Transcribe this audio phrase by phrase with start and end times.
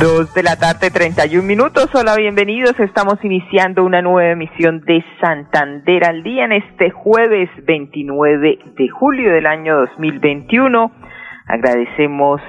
[0.00, 1.92] Dos de la tarde, 31 minutos.
[1.92, 2.78] Hola, bienvenidos.
[2.78, 9.32] Estamos iniciando una nueva emisión de Santander al día en este jueves 29 de julio
[9.32, 10.92] del año 2021.
[11.48, 12.40] Agradecemos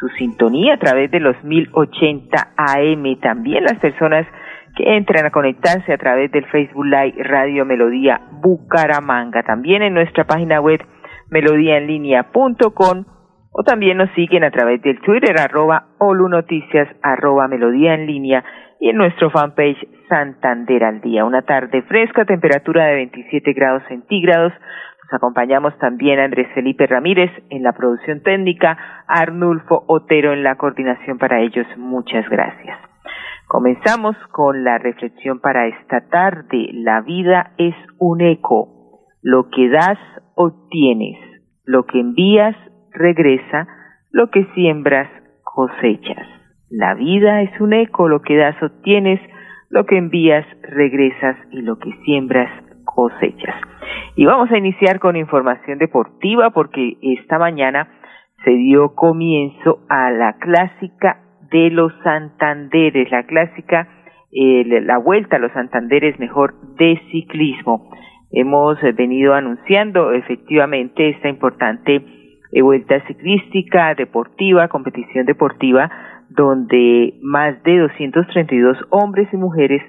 [0.00, 3.20] su sintonía a través de los 1080 AM.
[3.20, 4.26] También las personas
[4.74, 9.42] que entran a conectarse a través del Facebook Live Radio Melodía Bucaramanga.
[9.42, 10.80] También en nuestra página web
[11.28, 13.04] melodíaenlínea.com
[13.54, 18.44] o también nos siguen a través del Twitter arroba olunoticias arroba melodía en línea
[18.80, 21.24] y en nuestro fanpage Santander al día.
[21.24, 24.52] Una tarde fresca, temperatura de 27 grados centígrados.
[25.04, 30.56] Nos acompañamos también a Andrés Felipe Ramírez en la producción técnica, Arnulfo Otero en la
[30.56, 31.66] coordinación para ellos.
[31.76, 32.76] Muchas gracias.
[33.46, 36.70] Comenzamos con la reflexión para esta tarde.
[36.72, 39.06] La vida es un eco.
[39.22, 39.98] Lo que das,
[40.34, 41.18] obtienes.
[41.64, 42.56] Lo que envías,
[42.94, 43.66] regresa,
[44.10, 45.10] lo que siembras,
[45.42, 46.26] cosechas.
[46.70, 49.20] La vida es un eco, lo que das obtienes,
[49.70, 52.50] lo que envías regresas y lo que siembras
[52.84, 53.56] cosechas.
[54.16, 57.88] Y vamos a iniciar con información deportiva porque esta mañana
[58.44, 63.88] se dio comienzo a la clásica de los Santanderes, la clásica,
[64.32, 67.90] eh, la vuelta a los Santanderes mejor de ciclismo.
[68.30, 72.23] Hemos venido anunciando efectivamente esta importante
[72.62, 75.90] vuelta ciclística, deportiva, competición deportiva,
[76.28, 79.82] donde más de 232 hombres y mujeres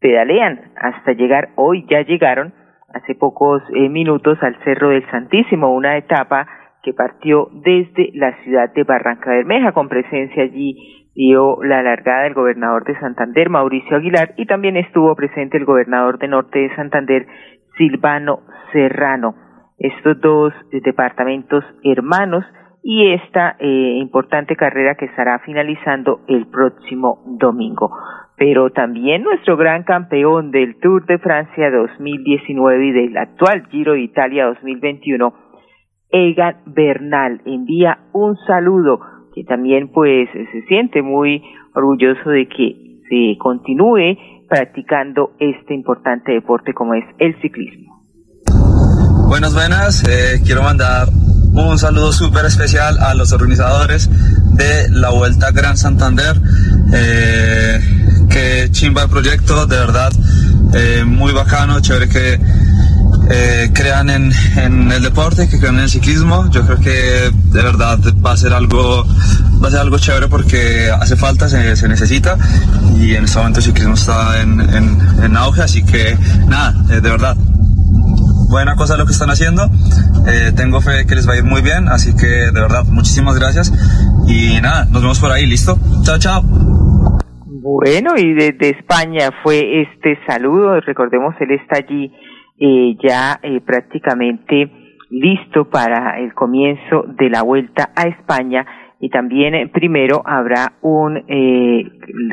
[0.00, 2.52] pedalean hasta llegar, hoy ya llegaron
[2.94, 6.46] hace pocos eh, minutos al Cerro del Santísimo, una etapa
[6.82, 12.34] que partió desde la ciudad de Barranca Bermeja, con presencia allí dio la largada del
[12.34, 17.26] gobernador de Santander, Mauricio Aguilar, y también estuvo presente el gobernador de Norte de Santander,
[17.76, 18.40] Silvano
[18.72, 19.47] Serrano
[19.78, 22.44] estos dos departamentos hermanos
[22.82, 27.90] y esta eh, importante carrera que estará finalizando el próximo domingo.
[28.36, 34.00] Pero también nuestro gran campeón del Tour de Francia 2019 y del actual Giro de
[34.00, 35.34] Italia 2021,
[36.10, 39.00] Egan Bernal, envía un saludo
[39.34, 41.42] que también pues se siente muy
[41.74, 44.16] orgulloso de que se continúe
[44.48, 47.97] practicando este importante deporte como es el ciclismo.
[49.28, 50.04] Buenas, buenas.
[50.08, 51.10] Eh, quiero mandar
[51.52, 54.08] un saludo súper especial a los organizadores
[54.54, 56.40] de la Vuelta Gran Santander.
[56.94, 60.10] Eh, que chimba el proyecto, de verdad,
[60.72, 62.40] eh, muy bacano, chévere que
[63.30, 66.50] eh, crean en, en, el deporte, que crean en el ciclismo.
[66.50, 69.06] Yo creo que de verdad va a ser algo,
[69.62, 72.38] va a ser algo chévere porque hace falta, se, se necesita
[72.96, 76.16] y en este momento el ciclismo está en, en, en auge, así que
[76.48, 77.36] nada, de verdad,
[78.50, 79.62] buena cosa lo que están haciendo.
[80.26, 83.38] Eh, tengo fe que les va a ir muy bien, así que de verdad, muchísimas
[83.38, 83.72] gracias.
[84.26, 85.78] Y nada, nos vemos por ahí, ¿listo?
[86.02, 86.42] Chao, chao.
[87.70, 90.80] Bueno, y desde España fue este saludo.
[90.80, 92.12] Recordemos, él está allí
[92.60, 94.72] eh, ya eh, prácticamente
[95.10, 98.66] listo para el comienzo de la vuelta a España.
[99.00, 101.22] Y también eh, primero habrá un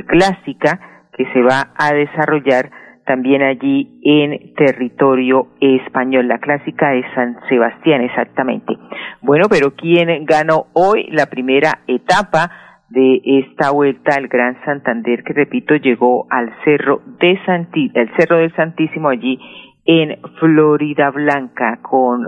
[0.07, 0.79] clásica
[1.15, 2.71] que se va a desarrollar
[3.05, 6.27] también allí en territorio español.
[6.27, 8.77] La clásica de San Sebastián, exactamente.
[9.21, 12.51] Bueno, pero ¿quién ganó hoy la primera etapa
[12.89, 18.37] de esta vuelta al Gran Santander, que repito, llegó al Cerro de Santi, el Cerro
[18.37, 19.39] del Santísimo allí
[19.85, 22.25] en Florida Blanca con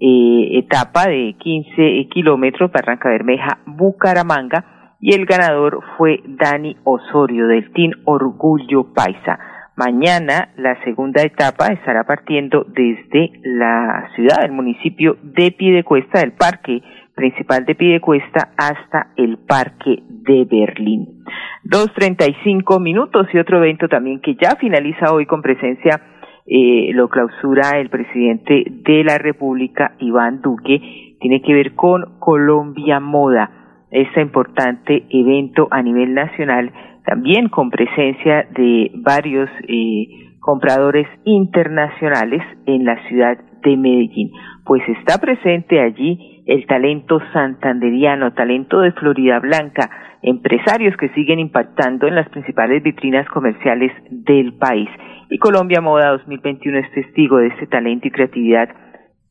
[0.00, 7.72] eh, etapa de 15 kilómetros, Barranca Bermeja, Bucaramanga, y el ganador fue Dani Osorio del
[7.72, 9.38] Team Orgullo Paisa.
[9.80, 16.82] Mañana la segunda etapa estará partiendo desde la ciudad, el municipio de Piedecuesta, del parque
[17.14, 21.24] principal de Piedecuesta hasta el parque de Berlín.
[21.64, 25.98] Dos treinta y cinco minutos y otro evento también que ya finaliza hoy con presencia
[26.44, 33.00] eh, lo clausura el presidente de la República, Iván Duque, tiene que ver con Colombia
[33.00, 36.70] Moda, este importante evento a nivel nacional
[37.04, 40.06] también con presencia de varios eh,
[40.40, 44.32] compradores internacionales en la ciudad de Medellín.
[44.64, 49.90] Pues está presente allí el talento santanderiano, talento de Florida Blanca,
[50.22, 54.88] empresarios que siguen impactando en las principales vitrinas comerciales del país.
[55.30, 58.68] Y Colombia Moda 2021 es testigo de este talento y creatividad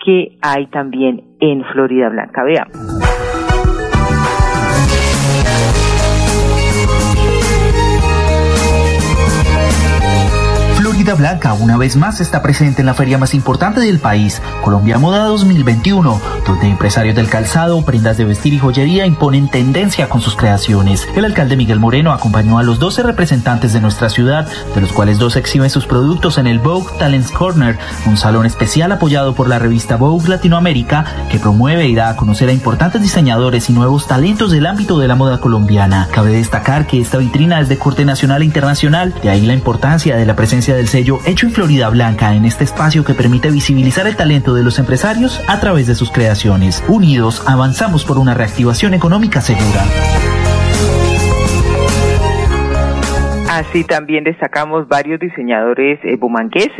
[0.03, 2.43] que hay también en Florida Blanca.
[2.43, 3.18] Veamos.
[11.15, 15.25] Blanca una vez más está presente en la feria más importante del país, Colombia Moda
[15.25, 21.07] 2021, donde empresarios del calzado, prendas de vestir y joyería imponen tendencia con sus creaciones.
[21.15, 25.17] El alcalde Miguel Moreno acompañó a los 12 representantes de nuestra ciudad, de los cuales
[25.17, 29.59] dos exhiben sus productos en el Vogue Talents Corner, un salón especial apoyado por la
[29.59, 34.51] revista Vogue Latinoamérica que promueve y da a conocer a importantes diseñadores y nuevos talentos
[34.51, 36.07] del ámbito de la moda colombiana.
[36.11, 40.15] Cabe destacar que esta vitrina es de corte nacional e internacional, de ahí la importancia
[40.15, 44.15] de la presencia del hecho en Florida Blanca en este espacio que permite visibilizar el
[44.15, 46.83] talento de los empresarios a través de sus creaciones.
[46.87, 49.83] Unidos, avanzamos por una reactivación económica segura.
[53.49, 56.17] Así también destacamos varios diseñadores eh,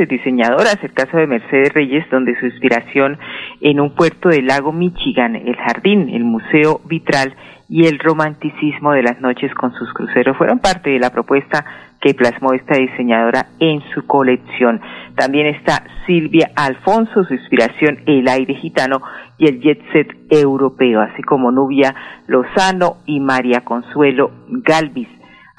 [0.07, 3.17] diseñadoras, el caso de Mercedes Reyes, donde su inspiración
[3.59, 7.35] en un puerto del lago Michigan, el jardín, el museo vitral
[7.67, 11.65] y el romanticismo de las noches con sus cruceros fueron parte de la propuesta
[12.01, 14.81] que plasmó esta diseñadora en su colección.
[15.15, 19.01] También está Silvia Alfonso, su inspiración el aire gitano
[19.37, 21.93] y el jet set europeo, así como Nubia
[22.27, 25.09] Lozano y María Consuelo Galvis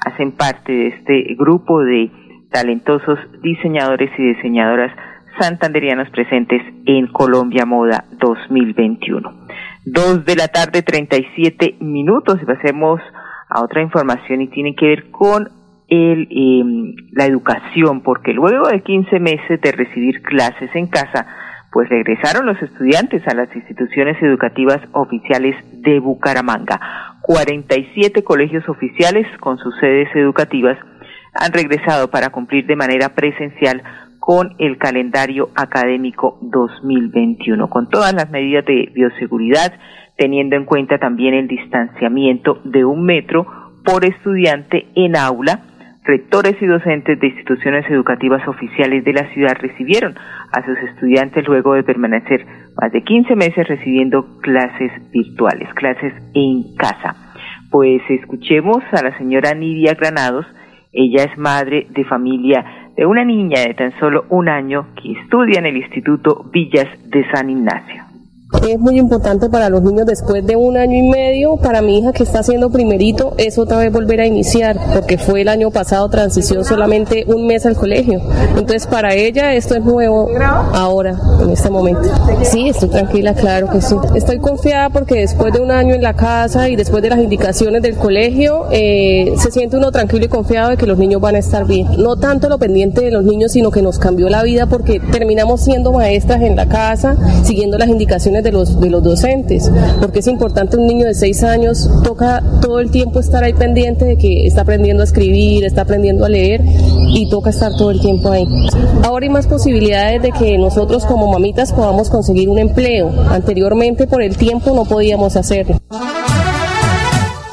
[0.05, 2.09] hacen parte de este grupo de
[2.51, 4.91] talentosos diseñadores y diseñadoras
[5.39, 9.33] santanderianos presentes en Colombia Moda 2021.
[9.85, 12.99] Dos de la tarde, 37 minutos, pasemos
[13.49, 15.49] a otra información y tiene que ver con
[15.91, 21.27] el, em, la educación, porque luego de 15 meses de recibir clases en casa,
[21.71, 26.79] pues regresaron los estudiantes a las instituciones educativas oficiales de Bucaramanga.
[27.21, 30.77] 47 colegios oficiales con sus sedes educativas
[31.33, 33.83] han regresado para cumplir de manera presencial
[34.19, 39.73] con el calendario académico 2021, con todas las medidas de bioseguridad,
[40.17, 43.45] teniendo en cuenta también el distanciamiento de un metro
[43.83, 45.61] por estudiante en aula
[46.03, 50.15] rectores y docentes de instituciones educativas oficiales de la ciudad recibieron
[50.51, 52.45] a sus estudiantes luego de permanecer
[52.79, 57.15] más de 15 meses recibiendo clases virtuales, clases en casa.
[57.69, 60.45] Pues escuchemos a la señora Nidia Granados,
[60.91, 62.65] ella es madre de familia
[62.95, 67.25] de una niña de tan solo un año que estudia en el Instituto Villas de
[67.31, 68.10] San Ignacio.
[68.67, 72.11] Es muy importante para los niños después de un año y medio, para mi hija
[72.11, 76.07] que está haciendo primerito, es otra vez volver a iniciar, porque fue el año pasado
[76.09, 78.21] transición solamente un mes al colegio.
[78.55, 80.29] Entonces para ella esto es nuevo
[80.73, 82.03] ahora, en este momento.
[82.43, 83.95] Sí, estoy tranquila, claro que sí.
[84.15, 87.81] Estoy confiada porque después de un año en la casa y después de las indicaciones
[87.81, 91.39] del colegio, eh, se siente uno tranquilo y confiado de que los niños van a
[91.39, 91.87] estar bien.
[91.97, 95.61] No tanto lo pendiente de los niños, sino que nos cambió la vida porque terminamos
[95.61, 100.27] siendo maestras en la casa, siguiendo las indicaciones de los, de los docentes, porque es
[100.27, 104.45] importante un niño de seis años, toca todo el tiempo estar ahí pendiente de que
[104.45, 106.61] está aprendiendo a escribir, está aprendiendo a leer
[107.13, 108.45] y toca estar todo el tiempo ahí.
[109.03, 113.09] Ahora hay más posibilidades de que nosotros como mamitas podamos conseguir un empleo.
[113.29, 115.75] Anteriormente por el tiempo no podíamos hacerlo.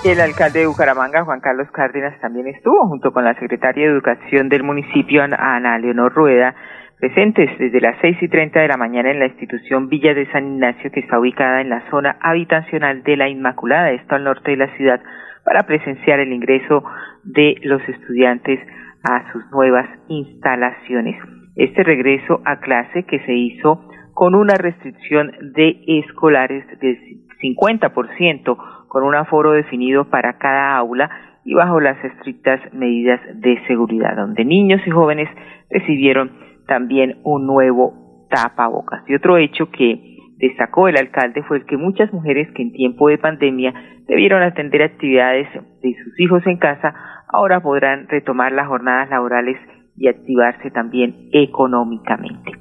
[0.04, 4.48] El alcalde de Bucaramanga, Juan Carlos Cárdenas, también estuvo junto con la secretaria de Educación
[4.48, 6.54] del municipio, Ana Leonor Rueda,
[6.98, 10.54] presentes desde las seis y treinta de la mañana en la institución Villa de San
[10.54, 14.56] Ignacio, que está ubicada en la zona habitacional de la Inmaculada, esto al norte de
[14.56, 15.00] la ciudad,
[15.44, 16.82] para presenciar el ingreso
[17.22, 18.60] de los estudiantes
[19.04, 21.16] a sus nuevas instalaciones.
[21.54, 26.98] Este regreso a clase que se hizo con una restricción de escolares del
[27.40, 31.10] 50%, con un aforo definido para cada aula
[31.44, 35.28] y bajo las estrictas medidas de seguridad, donde niños y jóvenes
[35.70, 39.02] recibieron también un nuevo tapabocas.
[39.08, 43.08] Y otro hecho que destacó el alcalde fue el que muchas mujeres que en tiempo
[43.08, 43.74] de pandemia
[44.06, 45.48] debieron atender actividades
[45.82, 46.94] de sus hijos en casa,
[47.28, 49.58] ahora podrán retomar las jornadas laborales
[49.96, 52.52] y activarse también económicamente.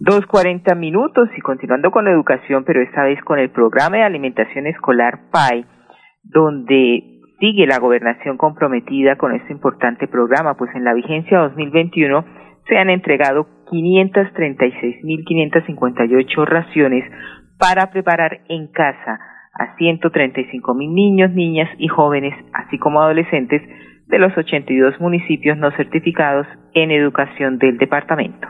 [0.00, 4.04] Dos cuarenta minutos y continuando con la educación, pero esta vez con el programa de
[4.04, 5.66] alimentación escolar PAI,
[6.22, 12.24] donde sigue la gobernación comprometida con este importante programa, pues en la vigencia 2021
[12.68, 17.04] se han entregado 536.558 raciones
[17.58, 19.18] para preparar en casa
[19.58, 23.62] a 135.000 niños, niñas y jóvenes, así como adolescentes
[24.06, 28.46] de los 82 municipios no certificados en educación del departamento.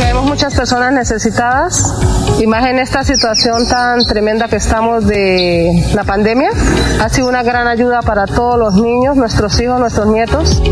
[0.00, 1.94] Vemos muchas personas necesitadas
[2.38, 6.50] y más en esta situación tan tremenda que estamos de la pandemia.
[7.00, 10.62] Ha sido una gran ayuda para todos los niños, nuestros hijos, nuestros nietos.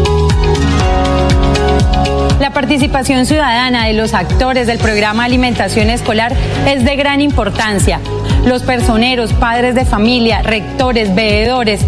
[2.41, 6.35] La participación ciudadana de los actores del programa Alimentación Escolar
[6.67, 8.00] es de gran importancia.
[8.45, 11.81] Los personeros, padres de familia, rectores, veedores,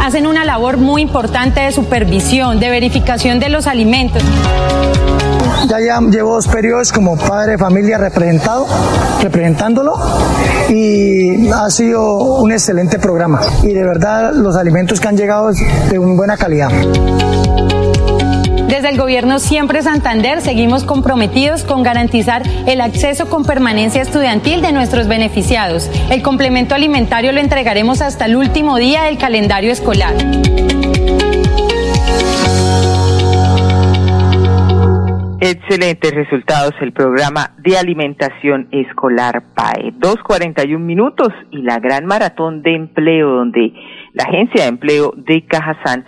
[0.00, 4.22] hacen una labor muy importante de supervisión, de verificación de los alimentos.
[5.68, 8.66] Ya, llevo dos periodos como padre de familia representado,
[9.22, 9.94] representándolo
[10.68, 13.40] y ha sido un excelente programa.
[13.62, 15.50] Y de verdad los alimentos que han llegado
[15.90, 16.70] de una buena calidad.
[18.68, 24.72] Desde el gobierno Siempre Santander seguimos comprometidos con garantizar el acceso con permanencia estudiantil de
[24.72, 25.90] nuestros beneficiados.
[26.08, 30.14] El complemento alimentario lo entregaremos hasta el último día del calendario escolar.
[35.50, 39.92] Excelentes resultados el programa de alimentación escolar PAE.
[39.98, 43.74] 2.41 minutos y la gran maratón de empleo donde
[44.12, 46.04] la agencia de empleo de Cajazán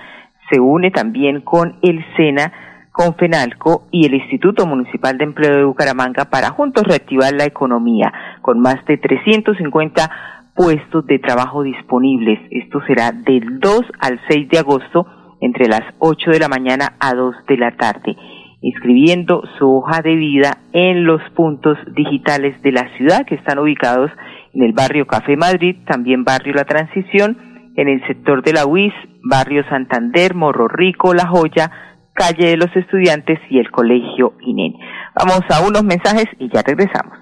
[0.49, 2.52] se une también con el SENA,
[2.92, 8.12] con FENALCO y el Instituto Municipal de Empleo de Bucaramanga para juntos reactivar la economía
[8.42, 10.08] con más de 350
[10.54, 12.38] puestos de trabajo disponibles.
[12.52, 15.04] Esto será del 2 al 6 de agosto
[15.40, 18.16] entre las 8 de la mañana a 2 de la tarde
[18.62, 24.11] inscribiendo su hoja de vida en los puntos digitales de la ciudad que están ubicados
[24.54, 27.37] en el barrio Café Madrid, también barrio La Transición,
[27.76, 31.71] en el sector de la UIS, barrio Santander, Morro Rico, La Joya,
[32.12, 34.75] calle de los estudiantes y el colegio INEN.
[35.14, 37.22] Vamos a unos mensajes y ya regresamos.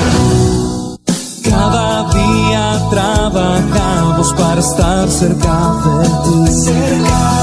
[1.43, 6.45] Cada día trabajamos para estar cerca de ti.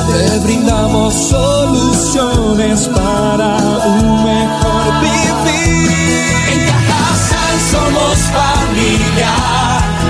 [0.09, 5.91] Te brindamos soluciones para un mejor vivir.
[6.53, 9.35] En Cajasal somos familia,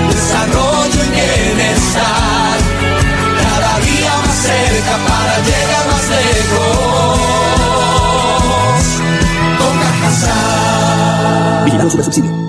[0.09, 2.57] desarrollo y bienestar.
[3.41, 7.17] Cada día más cerca para llegar más lejos.
[9.59, 11.65] Con Cajasal.
[11.65, 12.48] Vigilamos su subsidio.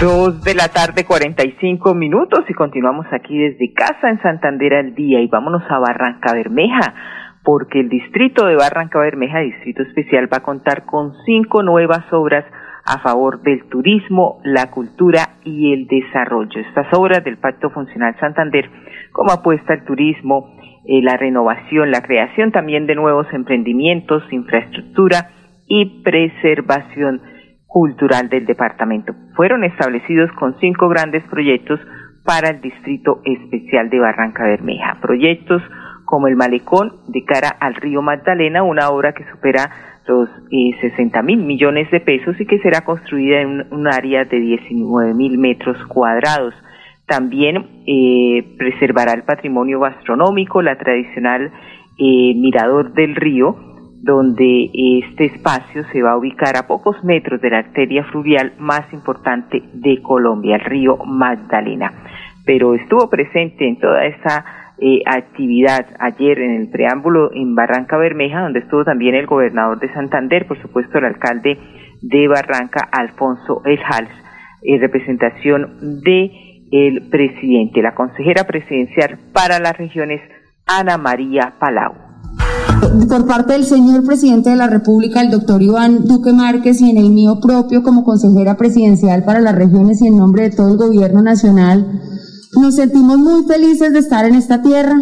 [0.00, 5.22] Dos de la tarde, 45 minutos y continuamos aquí desde casa en Santander al día
[5.22, 6.94] y vámonos a Barranca Bermeja
[7.42, 12.44] porque el distrito de Barranca Bermeja, distrito especial, va a contar con cinco nuevas obras
[12.84, 16.60] a favor del turismo, la cultura y el desarrollo.
[16.60, 18.68] Estas obras del Pacto Funcional Santander,
[19.12, 25.30] como apuesta al turismo, eh, la renovación, la creación también de nuevos emprendimientos, infraestructura
[25.66, 27.22] y preservación
[27.76, 29.12] cultural del departamento.
[29.34, 31.78] Fueron establecidos con cinco grandes proyectos
[32.24, 34.96] para el Distrito Especial de Barranca Bermeja.
[35.02, 35.62] Proyectos
[36.06, 39.70] como el Malecón de cara al río Magdalena, una obra que supera
[40.06, 44.40] los eh, 60 mil millones de pesos y que será construida en un, área de
[44.40, 46.54] 19 mil metros cuadrados.
[47.06, 51.52] También eh, preservará el patrimonio gastronómico, la tradicional
[51.98, 53.54] eh, Mirador del Río,
[54.06, 58.90] donde este espacio se va a ubicar a pocos metros de la arteria fluvial más
[58.92, 61.92] importante de Colombia, el río Magdalena.
[62.46, 64.44] Pero estuvo presente en toda esa
[64.78, 69.92] eh, actividad ayer en el preámbulo en Barranca Bermeja, donde estuvo también el gobernador de
[69.92, 71.58] Santander, por supuesto el alcalde
[72.00, 74.10] de Barranca, Alfonso Ejals,
[74.62, 76.30] en representación de
[76.70, 80.20] el presidente, la consejera presidencial para las regiones,
[80.66, 82.05] Ana María Palau
[83.08, 86.98] por parte del señor presidente de la República, el doctor Iván Duque Márquez, y en
[86.98, 90.76] el mío propio como consejera presidencial para las regiones y en nombre de todo el
[90.76, 92.00] gobierno nacional,
[92.60, 94.96] nos sentimos muy felices de estar en esta tierra,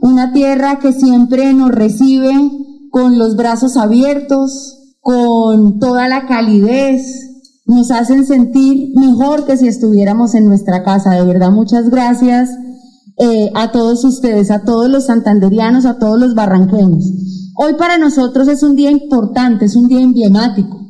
[0.00, 2.32] una tierra que siempre nos recibe
[2.90, 7.02] con los brazos abiertos, con toda la calidez,
[7.66, 11.12] nos hacen sentir mejor que si estuviéramos en nuestra casa.
[11.12, 12.50] De verdad, muchas gracias
[13.22, 17.04] eh, a todos ustedes, a todos los santanderianos, a todos los barranqueños.
[17.54, 20.80] Hoy para nosotros es un día importante, es un día emblemático,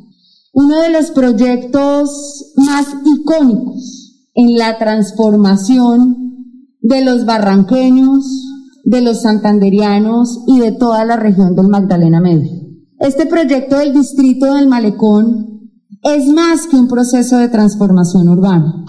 [0.53, 8.23] uno de los proyectos más icónicos en la transformación de los barranqueños,
[8.85, 12.49] de los santanderianos y de toda la región del Magdalena Medio.
[12.99, 15.69] Este proyecto del distrito del Malecón
[16.01, 18.85] es más que un proceso de transformación urbana,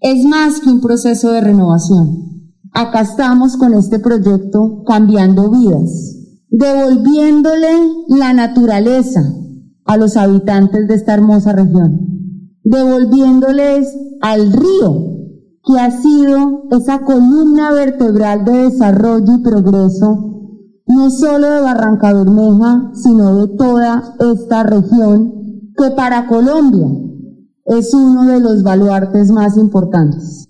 [0.00, 2.29] es más que un proceso de renovación
[2.72, 6.16] acá estamos con este proyecto cambiando vidas,
[6.50, 7.68] devolviéndole
[8.08, 9.20] la naturaleza
[9.84, 13.88] a los habitantes de esta hermosa región, devolviéndoles
[14.20, 15.10] al río
[15.64, 20.26] que ha sido esa columna vertebral de desarrollo y progreso,
[20.86, 25.32] no solo de Barranca Bermeja, sino de toda esta región,
[25.76, 26.88] que para Colombia
[27.66, 30.48] es uno de los baluartes más importantes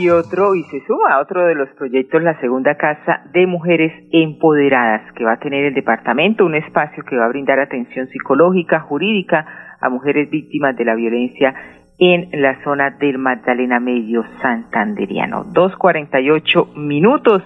[0.00, 3.92] y otro, y se suma a otro de los proyectos, la segunda casa de mujeres
[4.12, 8.80] empoderadas que va a tener el departamento, un espacio que va a brindar atención psicológica,
[8.80, 11.54] jurídica a mujeres víctimas de la violencia
[11.98, 15.44] en la zona del Magdalena Medio Santanderiano.
[15.52, 17.42] 2.48 minutos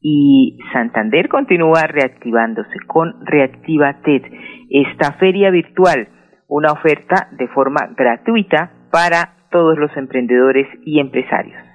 [0.00, 4.22] y Santander continúa reactivándose con Reactiva TED,
[4.70, 6.08] esta feria virtual,
[6.46, 11.69] una oferta de forma gratuita para todos los emprendedores y empresarios.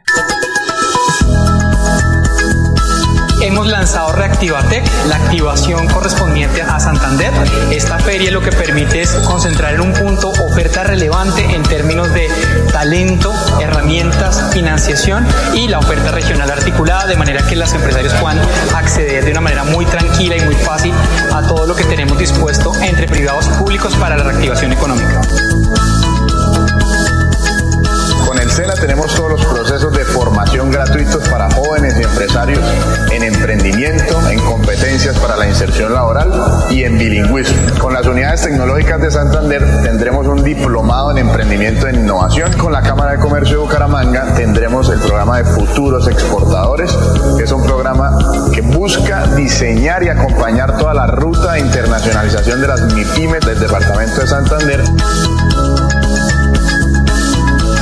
[3.45, 7.31] Hemos lanzado Reactivatec, la activación correspondiente a Santander.
[7.69, 12.27] Esta feria lo que permite es concentrar en un punto oferta relevante en términos de
[12.71, 13.31] talento,
[13.61, 18.39] herramientas, financiación y la oferta regional articulada de manera que los empresarios puedan
[18.73, 20.95] acceder de una manera muy tranquila y muy fácil
[21.31, 25.21] a todo lo que tenemos dispuesto entre privados públicos para la reactivación económica.
[28.55, 32.61] SENA tenemos todos los procesos de formación gratuitos para jóvenes y empresarios
[33.11, 36.31] en emprendimiento, en competencias para la inserción laboral
[36.69, 37.57] y en bilingüismo.
[37.79, 42.53] Con las unidades tecnológicas de Santander tendremos un diplomado en emprendimiento e innovación.
[42.53, 46.97] Con la Cámara de Comercio de Bucaramanga tendremos el programa de futuros exportadores,
[47.37, 48.17] que es un programa
[48.53, 54.21] que busca diseñar y acompañar toda la ruta de internacionalización de las MIPIMES del departamento
[54.21, 54.81] de Santander.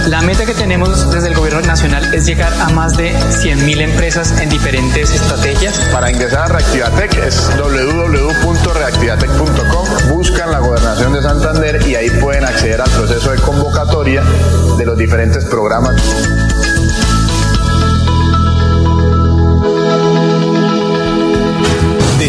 [0.08, 4.42] La meta que tenemos desde el gobierno nacional es llegar a más de 100.000 empresas
[4.42, 5.80] en diferentes estrategias.
[5.92, 9.88] Para ingresar a Reactivatec es www.reactivatec.com.
[10.10, 14.26] Buscan la gobernación de Santander y ahí pueden acceder al proceso de convocatoria
[14.78, 15.96] de los diferentes programas.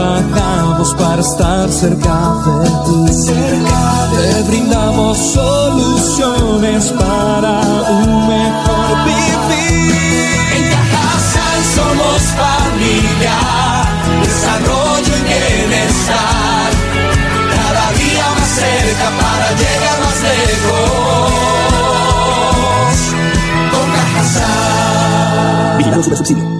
[0.00, 3.12] Trabajamos para estar cerca de ti.
[3.12, 7.60] Cerca Te brindamos soluciones para
[7.98, 9.94] un mejor vivir.
[10.56, 13.38] En Cajasal somos familia,
[14.22, 16.70] desarrollo y bienestar.
[17.54, 21.30] Cada día más cerca para llegar más lejos.
[23.72, 25.74] Con Cajasal.
[26.02, 26.59] Super Subsidio.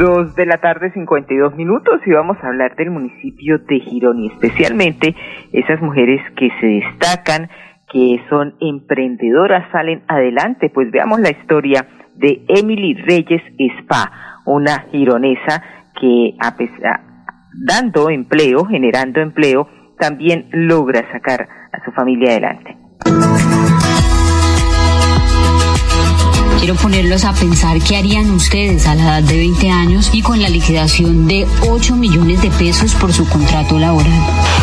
[0.00, 4.28] Dos de la tarde, 52 minutos, y vamos a hablar del municipio de Girón y
[4.28, 5.14] especialmente
[5.52, 7.50] esas mujeres que se destacan,
[7.92, 10.70] que son emprendedoras, salen adelante.
[10.70, 15.62] Pues veamos la historia de Emily Reyes Spa, una gironesa
[16.00, 17.00] que a pesar,
[17.66, 22.76] dando empleo, generando empleo, también logra sacar a su familia adelante.
[26.60, 30.42] Quiero ponerlos a pensar qué harían ustedes a la edad de 20 años y con
[30.42, 34.12] la liquidación de 8 millones de pesos por su contrato laboral.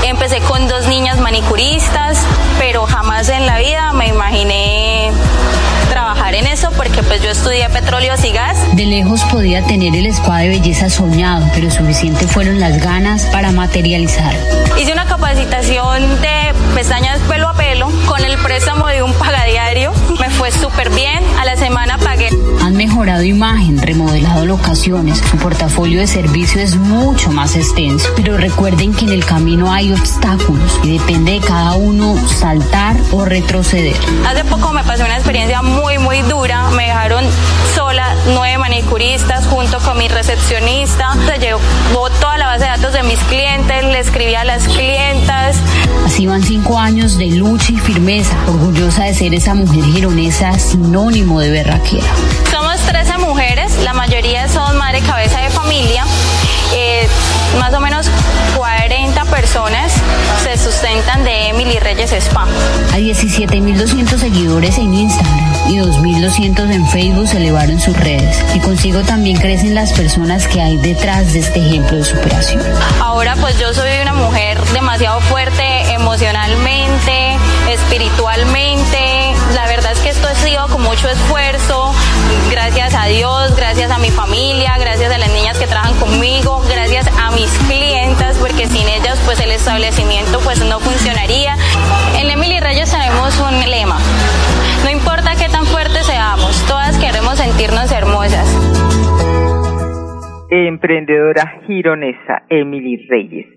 [0.05, 2.19] Empecé con dos niñas manicuristas,
[2.60, 4.77] pero jamás en la vida me imaginé
[7.17, 8.58] pues yo estudié petróleos y gas.
[8.75, 13.51] De lejos podía tener el spa de belleza soñado, pero suficiente fueron las ganas para
[13.51, 14.36] materializar.
[14.80, 19.93] Hice una capacitación de pestañas pelo a pelo con el préstamo de un pagadiario.
[20.19, 21.23] Me fue súper bien.
[21.39, 22.30] A la semana pagué.
[22.62, 25.19] Han mejorado imagen, remodelado locaciones.
[25.19, 28.10] Su portafolio de servicio es mucho más extenso.
[28.15, 33.25] Pero recuerden que en el camino hay obstáculos y depende de cada uno saltar o
[33.25, 33.95] retroceder.
[34.27, 36.69] Hace poco me pasó una experiencia muy, muy dura.
[36.71, 37.07] Me dejaron
[37.74, 41.15] sola, nueve manicuristas junto con mi recepcionista.
[41.26, 45.58] Se llevó toda la base de datos de mis clientes, le escribí a las clientas.
[46.06, 51.39] Así van cinco años de lucha y firmeza, orgullosa de ser esa mujer gironesa sinónimo
[51.39, 52.08] de berraquera.
[52.52, 56.06] Somos 13 mujeres, la mayoría son madre cabeza de familia.
[56.76, 57.08] Eh,
[57.60, 58.08] más o menos
[58.58, 59.93] 40 personas
[60.71, 62.43] sustentan de Emily Reyes Spa.
[62.43, 68.43] A 17.200 seguidores en Instagram y 2.200 en Facebook se elevaron sus redes.
[68.53, 72.62] Y consigo también crecen las personas que hay detrás de este ejemplo de superación.
[72.99, 77.38] Ahora pues yo soy una mujer demasiado fuerte emocionalmente,
[77.69, 79.34] espiritualmente.
[79.56, 81.93] La verdad es que esto ha sido con mucho esfuerzo.
[82.52, 87.08] Gracias a Dios, gracias a mi familia, gracias a las niñas que trabajan conmigo, gracias
[87.18, 91.56] a mis clientas, porque sin ellas pues el establecimiento pues no funcionaría.
[92.20, 94.00] En Emily Reyes tenemos un lema.
[94.84, 98.48] No importa qué tan fuertes seamos, todas queremos sentirnos hermosas.
[100.50, 103.48] Emprendedora gironesa Emily Reyes.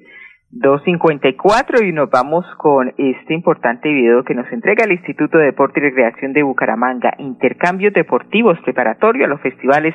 [0.52, 5.78] 254 y nos vamos con este importante video que nos entrega el Instituto de Deporte
[5.78, 9.94] y Recreación de Bucaramanga, intercambios deportivos preparatorio a los festivales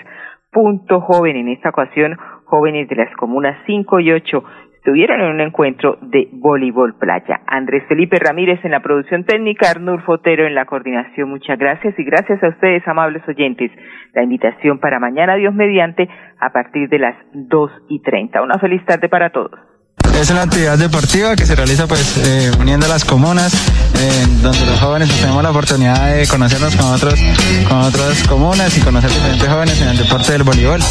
[0.51, 1.35] Punto Joven.
[1.35, 4.43] En esta ocasión, jóvenes de las comunas 5 y 8
[4.77, 7.41] estuvieron en un encuentro de voleibol playa.
[7.47, 11.27] Andrés Felipe Ramírez en la producción técnica, Arnur Fotero en la coordinación.
[11.27, 13.71] Muchas gracias y gracias a ustedes, amables oyentes.
[14.13, 16.07] La invitación para mañana, Dios mediante,
[16.39, 18.41] a partir de las 2 y 30.
[18.41, 19.74] Una feliz tarde para todos.
[20.19, 24.79] Es una actividad deportiva que se realiza pues eh, uniendo las comunas, eh, donde los
[24.79, 27.19] jóvenes pues, tenemos la oportunidad de conocernos con otros,
[27.67, 30.81] con otras comunas y conocer diferentes jóvenes en el deporte del voleibol.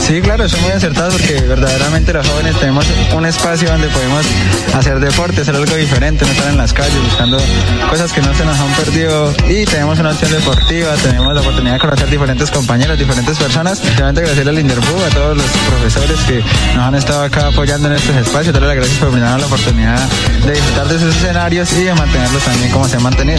[0.00, 4.24] Sí, claro, son muy acertados porque verdaderamente los jóvenes tenemos un espacio donde podemos
[4.74, 7.38] hacer deporte, hacer algo diferente, no estar en las calles buscando
[7.90, 11.74] cosas que no se nos han perdido y tenemos una opción deportiva, tenemos la oportunidad
[11.74, 13.80] de conocer diferentes compañeros, diferentes personas.
[13.96, 16.42] Realmente agradecerle al Inderbu, a todos los profesores que
[16.74, 20.08] nos han estado acá apoyando en estos espacios, gracias por brindarnos la oportunidad
[20.46, 23.38] de disfrutar de sus escenarios y de mantenerlos también como se han mantenido.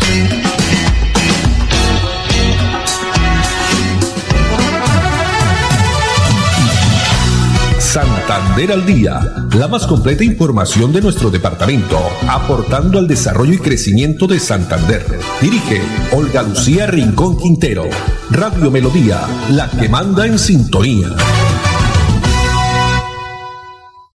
[7.80, 9.22] Santander al Día,
[9.56, 15.06] la más completa información de nuestro departamento, aportando al desarrollo y crecimiento de Santander.
[15.40, 15.82] Dirige
[16.12, 17.84] Olga Lucía Rincón Quintero.
[18.32, 21.10] Radio Melodía, la que manda en sintonía.